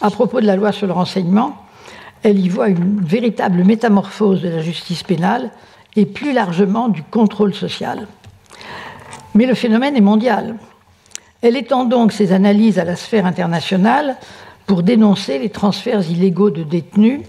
à 0.00 0.10
propos 0.10 0.40
de 0.40 0.46
la 0.46 0.56
loi 0.56 0.72
sur 0.72 0.86
le 0.86 0.92
renseignement, 0.92 1.56
elle 2.22 2.38
y 2.38 2.48
voit 2.48 2.68
une 2.68 3.00
véritable 3.00 3.64
métamorphose 3.64 4.42
de 4.42 4.48
la 4.48 4.60
justice 4.60 5.02
pénale 5.02 5.50
et 5.96 6.06
plus 6.06 6.32
largement 6.32 6.88
du 6.88 7.02
contrôle 7.02 7.54
social. 7.54 8.06
Mais 9.34 9.46
le 9.46 9.54
phénomène 9.54 9.96
est 9.96 10.00
mondial. 10.00 10.56
Elle 11.42 11.56
étend 11.56 11.84
donc 11.84 12.12
ses 12.12 12.32
analyses 12.32 12.78
à 12.78 12.84
la 12.84 12.96
sphère 12.96 13.26
internationale 13.26 14.16
pour 14.66 14.82
dénoncer 14.82 15.38
les 15.38 15.50
transferts 15.50 16.10
illégaux 16.10 16.50
de 16.50 16.62
détenus 16.62 17.20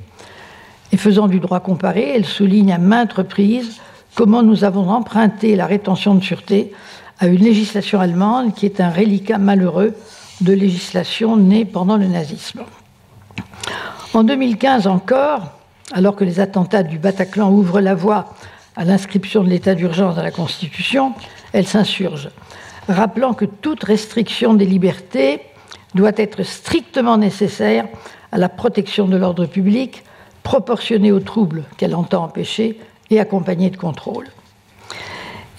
et 0.92 0.98
faisant 0.98 1.28
du 1.28 1.40
droit 1.40 1.60
comparé, 1.60 2.12
elle 2.16 2.26
souligne 2.26 2.72
à 2.72 2.78
maintes 2.78 3.14
reprises 3.14 3.80
comment 4.16 4.44
nous 4.44 4.64
avons 4.64 4.90
emprunté 4.90 5.56
la 5.56 5.66
rétention 5.66 6.16
de 6.16 6.24
sûreté 6.24 6.72
à 7.20 7.28
une 7.28 7.44
législation 7.44 8.00
allemande 8.00 8.54
qui 8.54 8.66
est 8.66 8.80
un 8.80 8.90
reliquat 8.90 9.38
malheureux 9.38 9.94
de 10.42 10.54
législation 10.54 11.38
née 11.38 11.66
pendant 11.66 11.98
le 11.98 12.08
nazisme. 12.08 12.64
En 14.14 14.24
2015 14.24 14.88
encore, 14.88 15.52
alors 15.92 16.16
que 16.16 16.24
les 16.24 16.40
attentats 16.40 16.84
du 16.84 16.98
Bataclan 16.98 17.52
ouvrent 17.52 17.82
la 17.82 17.96
voie 17.96 18.34
à 18.76 18.86
l'inscription 18.86 19.44
de 19.44 19.50
l'état 19.50 19.76
d'urgence 19.76 20.16
dans 20.16 20.24
la 20.24 20.32
Constitution, 20.32 21.14
elle 21.54 21.68
s'insurge, 21.68 22.30
rappelant 22.90 23.34
que 23.34 23.46
toute 23.46 23.84
restriction 23.84 24.54
des 24.54 24.66
libertés 24.66 25.42
doit 25.96 26.12
être 26.18 26.44
strictement 26.44 27.18
nécessaire 27.18 27.88
à 28.32 28.38
la 28.38 28.50
protection 28.50 29.08
de 29.08 29.18
l'ordre 29.18 29.46
public, 29.46 30.04
proportionnée 30.44 31.12
aux 31.12 31.22
troubles 31.22 31.64
qu'elle 31.78 31.96
entend 31.96 32.24
empêcher 32.24 32.80
et 33.10 33.20
accompagnée 33.20 33.70
de 33.70 33.78
contrôle. 33.78 34.28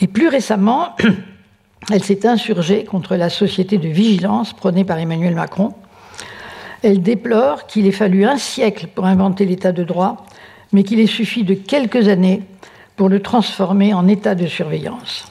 Et 0.01 0.07
plus 0.07 0.29
récemment, 0.29 0.95
elle 1.93 2.05
s'est 2.05 2.27
insurgée 2.27 2.85
contre 2.85 3.17
la 3.17 3.31
société 3.31 3.79
de 3.79 3.89
vigilance 3.89 4.53
prônée 4.53 4.85
par 4.85 4.99
Emmanuel 4.99 5.35
Macron. 5.35 5.73
Elle 6.83 7.03
déplore 7.03 7.67
qu'il 7.67 7.87
ait 7.87 7.93
fallu 7.93 8.25
un 8.25 8.37
siècle 8.37 8.89
pour 8.95 9.07
inventer 9.07 9.47
l'état 9.47 9.73
de 9.73 9.85
droit, 9.85 10.27
mais 10.73 10.85
qu'il 10.85 11.01
ait 11.01 11.07
suffi 11.07 11.45
de 11.45 11.55
quelques 11.55 12.09
années 12.09 12.43
pour 12.97 13.09
le 13.09 13.21
transformer 13.21 13.95
en 13.95 14.07
état 14.07 14.35
de 14.35 14.47
surveillance. 14.47 15.25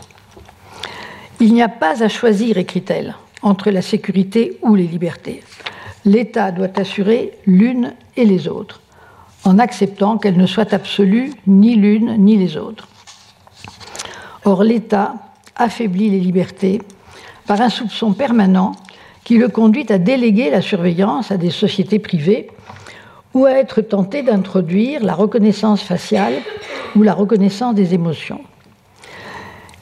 Il 1.40 1.54
n'y 1.54 1.62
a 1.62 1.70
pas 1.70 2.04
à 2.04 2.08
choisir, 2.08 2.58
écrit-elle, 2.58 3.16
entre 3.42 3.72
la 3.72 3.82
sécurité 3.82 4.58
ou 4.62 4.76
les 4.76 4.88
libertés. 4.88 5.44
L'État 6.06 6.52
doit 6.52 6.80
assurer 6.80 7.32
l'une 7.46 7.94
et 8.16 8.26
les 8.26 8.48
autres, 8.48 8.82
en 9.44 9.60
acceptant 9.60 10.18
qu'elles 10.18 10.38
ne 10.38 10.46
soient 10.46 10.74
absolues 10.74 11.32
ni 11.48 11.76
l'une 11.76 12.18
ni 12.18 12.38
les 12.38 12.58
autres. 12.58 12.88
Or, 14.46 14.64
l'État 14.64 15.16
affaiblit 15.56 16.10
les 16.10 16.20
libertés 16.20 16.82
par 17.48 17.62
un 17.62 17.70
soupçon 17.70 18.14
permanent 18.14 18.74
qui 19.24 19.38
le 19.38 19.50
conduit 19.50 19.92
à 19.92 19.98
déléguer 19.98 20.52
la 20.52 20.62
surveillance 20.62 21.32
à 21.32 21.38
des 21.38 21.50
sociétés 21.50 22.00
privées 22.00 22.50
ou 23.34 23.46
à 23.46 23.52
être 23.52 23.82
tenté 23.82 24.22
d'introduire 24.22 25.04
la 25.04 25.14
reconnaissance 25.14 25.82
faciale 25.82 26.36
ou 26.96 27.02
la 27.02 27.14
reconnaissance 27.14 27.76
des 27.76 27.94
émotions. 27.94 28.42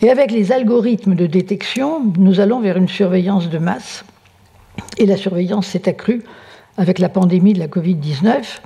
Et 0.02 0.10
avec 0.10 0.32
les 0.32 0.52
algorithmes 0.52 1.16
de 1.16 1.28
détection, 1.28 2.02
nous 2.18 2.40
allons 2.40 2.60
vers 2.60 2.78
une 2.78 2.90
surveillance 2.90 3.50
de 3.50 3.58
masse. 3.58 4.04
Et 4.98 5.06
la 5.06 5.18
surveillance 5.18 5.68
s'est 5.68 5.88
accrue 5.88 6.24
avec 6.78 7.00
la 7.00 7.10
pandémie 7.10 7.54
de 7.54 7.60
la 7.60 7.68
Covid-19. 7.68 8.60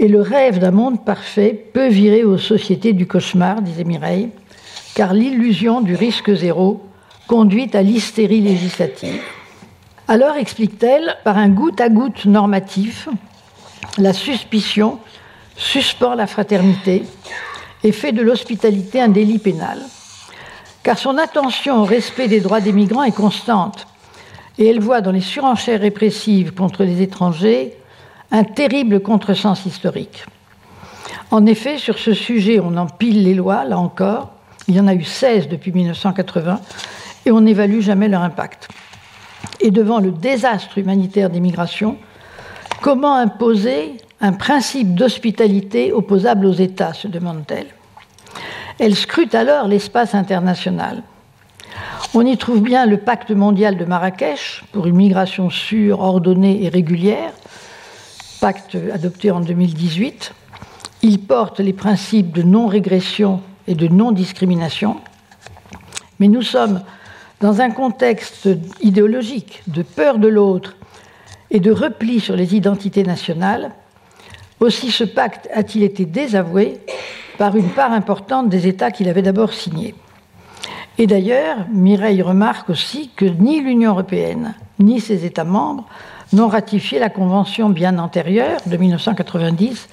Et 0.00 0.08
le 0.08 0.20
rêve 0.20 0.58
d'un 0.58 0.70
monde 0.70 1.04
parfait 1.04 1.64
peut 1.72 1.88
virer 1.88 2.24
aux 2.24 2.38
sociétés 2.38 2.92
du 2.92 3.06
cauchemar, 3.06 3.62
disait 3.62 3.84
Mireille, 3.84 4.28
car 4.94 5.12
l'illusion 5.12 5.80
du 5.80 5.94
risque 5.94 6.32
zéro 6.32 6.82
conduit 7.26 7.70
à 7.74 7.82
l'hystérie 7.82 8.40
législative. 8.40 9.20
Alors, 10.06 10.36
explique-t-elle, 10.36 11.16
par 11.24 11.36
un 11.36 11.48
goutte 11.48 11.80
à 11.80 11.88
goutte 11.88 12.24
normatif, 12.24 13.08
la 13.98 14.12
suspicion 14.12 14.98
suspend 15.56 16.14
la 16.14 16.26
fraternité 16.26 17.02
et 17.84 17.92
fait 17.92 18.12
de 18.12 18.22
l'hospitalité 18.22 19.00
un 19.00 19.08
délit 19.08 19.38
pénal. 19.38 19.78
Car 20.82 20.98
son 20.98 21.18
attention 21.18 21.82
au 21.82 21.84
respect 21.84 22.28
des 22.28 22.40
droits 22.40 22.60
des 22.60 22.72
migrants 22.72 23.04
est 23.04 23.12
constante 23.12 23.86
et 24.58 24.66
elle 24.66 24.80
voit 24.80 25.00
dans 25.00 25.12
les 25.12 25.20
surenchères 25.20 25.80
répressives 25.80 26.52
contre 26.52 26.84
les 26.84 27.02
étrangers 27.02 27.74
un 28.30 28.44
terrible 28.44 29.00
contresens 29.00 29.64
historique. 29.64 30.24
En 31.30 31.46
effet, 31.46 31.78
sur 31.78 31.98
ce 31.98 32.14
sujet, 32.14 32.60
on 32.60 32.76
empile 32.76 33.22
les 33.22 33.34
lois, 33.34 33.64
là 33.64 33.78
encore, 33.78 34.30
il 34.66 34.76
y 34.76 34.80
en 34.80 34.88
a 34.88 34.94
eu 34.94 35.04
16 35.04 35.48
depuis 35.48 35.72
1980 35.72 36.60
et 37.26 37.30
on 37.30 37.40
n'évalue 37.40 37.80
jamais 37.80 38.08
leur 38.08 38.22
impact. 38.22 38.68
Et 39.60 39.70
devant 39.70 39.98
le 39.98 40.10
désastre 40.10 40.78
humanitaire 40.78 41.30
des 41.30 41.40
migrations, 41.40 41.96
comment 42.80 43.14
imposer 43.14 43.94
un 44.20 44.32
principe 44.32 44.94
d'hospitalité 44.94 45.92
opposable 45.92 46.46
aux 46.46 46.52
États 46.52 46.92
se 46.92 47.08
demande-t-elle. 47.08 47.68
Elle 48.78 48.94
scrute 48.94 49.34
alors 49.34 49.66
l'espace 49.66 50.14
international. 50.14 51.02
On 52.14 52.24
y 52.24 52.36
trouve 52.36 52.60
bien 52.60 52.86
le 52.86 52.96
pacte 52.96 53.32
mondial 53.32 53.76
de 53.76 53.84
Marrakech 53.84 54.62
pour 54.70 54.86
une 54.86 54.96
migration 54.96 55.50
sûre, 55.50 56.00
ordonnée 56.00 56.62
et 56.62 56.68
régulière, 56.68 57.32
pacte 58.40 58.76
adopté 58.92 59.32
en 59.32 59.40
2018. 59.40 60.32
Il 61.02 61.20
porte 61.20 61.58
les 61.58 61.72
principes 61.72 62.30
de 62.32 62.42
non-régression 62.42 63.40
et 63.66 63.74
de 63.74 63.88
non-discrimination. 63.88 64.96
Mais 66.20 66.28
nous 66.28 66.42
sommes 66.42 66.80
dans 67.40 67.60
un 67.60 67.70
contexte 67.70 68.48
idéologique 68.80 69.62
de 69.66 69.82
peur 69.82 70.18
de 70.18 70.28
l'autre 70.28 70.76
et 71.50 71.58
de 71.58 71.72
repli 71.72 72.20
sur 72.20 72.36
les 72.36 72.54
identités 72.54 73.02
nationales. 73.02 73.72
Aussi 74.60 74.92
ce 74.92 75.04
pacte 75.04 75.48
a-t-il 75.52 75.82
été 75.82 76.04
désavoué 76.04 76.80
par 77.38 77.56
une 77.56 77.70
part 77.70 77.92
importante 77.92 78.48
des 78.48 78.66
États 78.66 78.90
qu'il 78.90 79.08
avait 79.08 79.22
d'abord 79.22 79.54
signés. 79.54 79.94
Et 80.98 81.06
d'ailleurs, 81.06 81.58
Mireille 81.72 82.22
remarque 82.22 82.70
aussi 82.70 83.10
que 83.14 83.24
ni 83.24 83.60
l'Union 83.60 83.92
européenne 83.92 84.54
ni 84.80 85.00
ses 85.00 85.24
États 85.24 85.44
membres 85.44 85.84
n'ont 86.32 86.48
ratifié 86.48 86.98
la 86.98 87.08
Convention 87.08 87.70
bien 87.70 87.98
antérieure 87.98 88.60
de 88.66 88.76
1990 88.76 89.88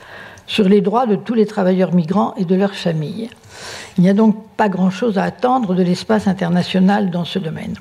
sur 0.47 0.67
les 0.67 0.81
droits 0.81 1.05
de 1.05 1.15
tous 1.15 1.33
les 1.33 1.45
travailleurs 1.45 1.93
migrants 1.93 2.33
et 2.37 2.45
de 2.45 2.55
leurs 2.55 2.75
familles. 2.75 3.29
Il 3.97 4.03
n'y 4.03 4.09
a 4.09 4.13
donc 4.13 4.35
pas 4.57 4.69
grand-chose 4.69 5.17
à 5.17 5.23
attendre 5.23 5.73
de 5.75 5.83
l'espace 5.83 6.27
international 6.27 7.09
dans 7.09 7.25
ce 7.25 7.39
domaine. 7.39 7.75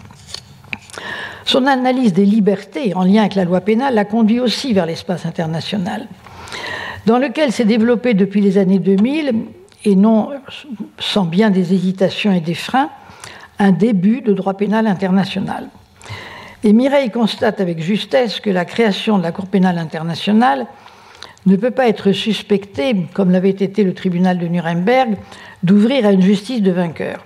Son 1.45 1.67
analyse 1.67 2.13
des 2.13 2.25
libertés 2.25 2.95
en 2.95 3.05
lien 3.05 3.21
avec 3.21 3.35
la 3.35 3.45
loi 3.45 3.61
pénale 3.61 3.95
l'a 3.95 4.05
conduit 4.05 4.41
aussi 4.41 4.73
vers 4.73 4.87
l'espace 4.87 5.27
international, 5.27 6.07
dans 7.07 7.19
lequel 7.19 7.53
s'est 7.53 7.65
développé 7.65 8.15
depuis 8.15 8.41
les 8.41 8.59
années 8.59 8.79
2000, 8.79 9.33
et 9.85 9.97
non 9.97 10.31
sans 10.99 11.25
bien 11.25 11.51
des 11.51 11.75
hésitations 11.75 12.33
et 12.33 12.41
des 12.41 12.55
freins, 12.55 12.91
un 13.59 13.73
début 13.73 14.21
de 14.21 14.33
droit 14.33 14.55
pénal 14.55 14.87
international. 14.87 15.69
Et 16.63 16.73
Mireille 16.73 17.11
constate 17.11 17.61
avec 17.61 17.83
justesse 17.83 18.41
que 18.41 18.51
la 18.51 18.65
création 18.65 19.19
de 19.19 19.23
la 19.23 19.33
Cour 19.33 19.47
pénale 19.47 19.79
internationale 19.79 20.67
ne 21.45 21.57
peut 21.57 21.71
pas 21.71 21.89
être 21.89 22.13
suspecté, 22.13 22.97
comme 23.13 23.31
l'avait 23.31 23.51
été 23.51 23.85
le 23.85 23.93
tribunal 23.93 24.39
de 24.39 24.47
Nuremberg, 24.47 25.19
d'ouvrir 25.63 26.07
à 26.07 26.13
une 26.13 26.23
justice 26.23 26.63
de 26.63 26.71
vainqueur. 26.71 27.23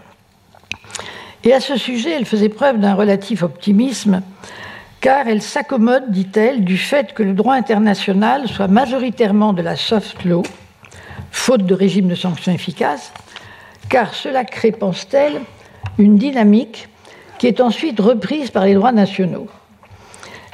Et 1.45 1.53
à 1.53 1.61
ce 1.61 1.77
sujet, 1.77 2.11
elle 2.11 2.25
faisait 2.25 2.49
preuve 2.49 2.81
d'un 2.81 2.95
relatif 2.95 3.45
optimisme, 3.45 4.23
car 5.01 5.29
elle 5.29 5.43
s'accommode, 5.43 6.11
dit-elle, 6.11 6.65
du 6.65 6.77
fait 6.77 7.13
que 7.15 7.23
le 7.23 7.33
droit 7.33 7.55
international 7.55 8.49
soit 8.49 8.69
majoritairement 8.69 9.53
de 9.53 9.63
la 9.63 9.77
soft 9.77 10.25
law, 10.25 10.43
faute 11.31 11.65
de 11.65 11.75
régime 11.75 12.09
de 12.09 12.15
sanctions 12.15 12.53
efficaces, 12.53 13.13
car 13.89 14.15
cela 14.15 14.45
crée, 14.45 14.73
pense-t-elle, 14.73 15.41
une 15.99 16.17
dynamique 16.17 16.89
qui 17.39 17.47
est 17.47 17.61
ensuite 17.61 18.01
reprise 18.01 18.51
par 18.51 18.65
les 18.65 18.75
droits 18.75 18.93
nationaux. 18.93 19.47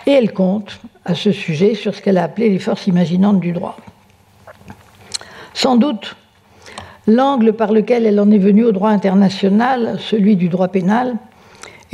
Et 0.07 0.13
elle 0.13 0.33
compte, 0.33 0.81
à 1.05 1.15
ce 1.15 1.33
sujet 1.33 1.75
sur 1.75 1.95
ce 1.95 2.03
qu'elle 2.03 2.19
a 2.19 2.25
appelé 2.25 2.51
les 2.51 2.59
forces 2.59 2.87
imaginantes 2.87 3.41
du 3.41 3.53
droit. 3.53 3.77
Sans 5.55 5.77
doute, 5.77 6.17
l'angle 7.07 7.55
par 7.55 7.73
lequel 7.73 8.07
elle 8.07 8.21
en 8.21 8.31
est 8.31 8.39
venue 8.39 8.65
au 8.65 8.73
droit 8.73 8.91
international, 8.91 9.99
celui 10.01 10.37
du 10.37 10.49
droit 10.49 10.69
pénal, 10.69 11.17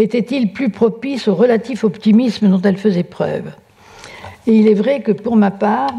était-il 0.01 0.53
plus 0.53 0.71
propice 0.71 1.29
au 1.29 1.35
relatif 1.35 1.85
optimisme 1.85 2.49
dont 2.49 2.61
elle 2.63 2.77
faisait 2.77 3.03
preuve 3.03 3.53
Et 4.47 4.55
il 4.57 4.69
est 4.69 4.75
vrai 4.75 5.01
que 5.01 5.13
pour 5.13 5.37
ma 5.37 5.51
part, 5.51 5.91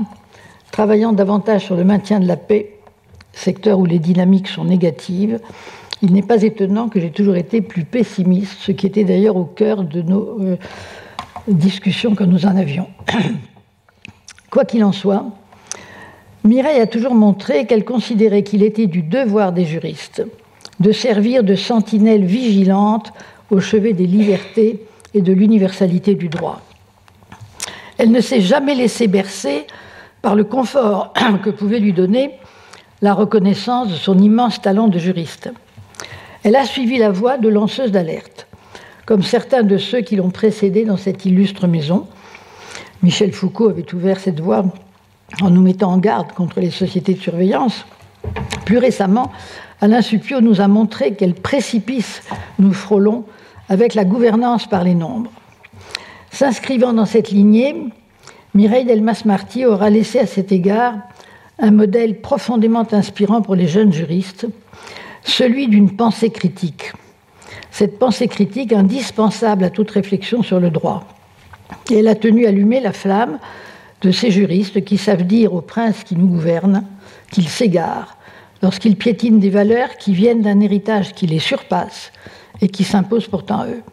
travaillant 0.71 1.13
davantage 1.13 1.65
sur 1.65 1.75
le 1.75 1.83
maintien 1.83 2.19
de 2.19 2.27
la 2.27 2.37
paix, 2.37 2.77
secteur 3.33 3.79
où 3.79 3.85
les 3.85 3.99
dynamiques 3.99 4.47
sont 4.47 4.65
négatives, 4.65 5.39
il 6.01 6.13
n'est 6.13 6.23
pas 6.23 6.41
étonnant 6.41 6.89
que 6.89 6.99
j'ai 6.99 7.11
toujours 7.11 7.35
été 7.35 7.61
plus 7.61 7.83
pessimiste, 7.83 8.57
ce 8.59 8.71
qui 8.71 8.87
était 8.87 9.03
d'ailleurs 9.03 9.35
au 9.35 9.45
cœur 9.45 9.83
de 9.83 10.01
nos 10.01 10.41
euh, 10.41 10.57
discussion 11.47 12.15
que 12.15 12.23
nous 12.23 12.45
en 12.45 12.55
avions. 12.55 12.87
Quoi 14.49 14.65
qu'il 14.65 14.83
en 14.83 14.91
soit, 14.91 15.25
Mireille 16.43 16.81
a 16.81 16.87
toujours 16.87 17.13
montré 17.13 17.67
qu'elle 17.67 17.85
considérait 17.85 18.41
qu'il 18.41 18.63
était 18.63 18.87
du 18.87 19.03
devoir 19.03 19.51
des 19.51 19.65
juristes 19.65 20.23
de 20.81 20.91
servir 20.91 21.43
de 21.43 21.55
sentinelle 21.55 22.25
vigilante 22.25 23.13
au 23.51 23.59
chevet 23.59 23.93
des 23.93 24.07
libertés 24.07 24.83
et 25.13 25.21
de 25.21 25.33
l'universalité 25.33 26.15
du 26.15 26.29
droit. 26.29 26.61
Elle 27.97 28.11
ne 28.11 28.21
s'est 28.21 28.41
jamais 28.41 28.73
laissée 28.73 29.07
bercer 29.07 29.67
par 30.21 30.35
le 30.35 30.43
confort 30.43 31.13
que 31.43 31.49
pouvait 31.51 31.79
lui 31.79 31.93
donner 31.93 32.31
la 33.01 33.13
reconnaissance 33.13 33.89
de 33.89 33.95
son 33.95 34.17
immense 34.17 34.61
talent 34.61 34.87
de 34.87 34.97
juriste. 34.97 35.51
Elle 36.43 36.55
a 36.55 36.65
suivi 36.65 36.97
la 36.97 37.11
voie 37.11 37.37
de 37.37 37.49
lanceuse 37.49 37.91
d'alerte 37.91 38.47
comme 39.05 39.23
certains 39.23 39.63
de 39.63 39.77
ceux 39.77 39.99
qui 39.99 40.15
l'ont 40.15 40.29
précédé 40.29 40.85
dans 40.85 40.95
cette 40.95 41.25
illustre 41.25 41.67
maison. 41.67 42.07
Michel 43.03 43.33
Foucault 43.33 43.67
avait 43.67 43.93
ouvert 43.93 44.19
cette 44.19 44.39
voie 44.39 44.63
en 45.41 45.49
nous 45.49 45.61
mettant 45.61 45.91
en 45.91 45.97
garde 45.97 46.31
contre 46.31 46.61
les 46.61 46.71
sociétés 46.71 47.15
de 47.15 47.19
surveillance. 47.19 47.85
Plus 48.65 48.77
récemment, 48.77 49.31
Alain 49.81 50.01
Suppiot 50.01 50.39
nous 50.39 50.61
a 50.61 50.67
montré 50.67 51.15
quel 51.15 51.33
précipice 51.33 52.21
nous 52.59 52.71
frôlons 52.71 53.25
avec 53.71 53.95
la 53.95 54.03
gouvernance 54.03 54.67
par 54.67 54.83
les 54.83 54.93
nombres. 54.93 55.31
S'inscrivant 56.29 56.91
dans 56.91 57.05
cette 57.05 57.31
lignée, 57.31 57.73
Mireille 58.53 58.85
Delmas-Marty 58.85 59.65
aura 59.65 59.89
laissé 59.89 60.19
à 60.19 60.27
cet 60.27 60.51
égard 60.51 60.95
un 61.57 61.71
modèle 61.71 62.19
profondément 62.19 62.85
inspirant 62.91 63.41
pour 63.41 63.55
les 63.55 63.67
jeunes 63.67 63.93
juristes, 63.93 64.45
celui 65.23 65.67
d'une 65.67 65.95
pensée 65.95 66.31
critique 66.31 66.91
cette 67.71 67.97
pensée 67.97 68.27
critique 68.27 68.73
indispensable 68.73 69.63
à 69.63 69.69
toute 69.69 69.91
réflexion 69.91 70.43
sur 70.43 70.59
le 70.59 70.69
droit. 70.69 71.03
Elle 71.89 72.07
a 72.09 72.15
tenu 72.15 72.45
allumer 72.45 72.81
la 72.81 72.91
flamme 72.91 73.39
de 74.01 74.11
ces 74.11 74.29
juristes 74.29 74.83
qui 74.83 74.97
savent 74.97 75.23
dire 75.23 75.53
au 75.53 75.61
prince 75.61 76.03
qui 76.03 76.15
nous 76.15 76.27
gouverne 76.27 76.83
qu'il 77.31 77.47
s'égare 77.47 78.17
lorsqu'ils 78.61 78.97
piétinent 78.97 79.39
des 79.39 79.49
valeurs 79.49 79.97
qui 79.97 80.13
viennent 80.13 80.41
d'un 80.41 80.59
héritage 80.59 81.13
qui 81.13 81.27
les 81.27 81.39
surpasse 81.39 82.11
et 82.61 82.69
qui 82.69 82.83
s'impose 82.83 83.27
pourtant 83.27 83.61
à 83.61 83.67
eux. 83.67 83.83